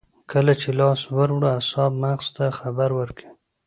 کله 0.31 0.53
چې 0.61 0.69
لاس 0.79 1.01
ور 1.15 1.29
وړو 1.35 1.47
اعصاب 1.55 1.91
مغز 2.03 2.27
ته 2.37 2.45
خبر 2.59 2.89
ورکوي 2.99 3.29